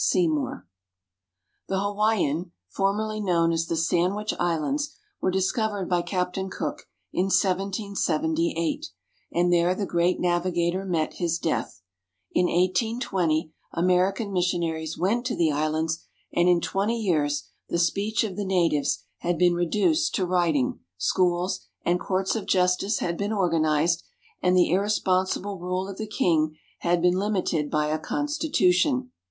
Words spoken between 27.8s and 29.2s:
a constitution.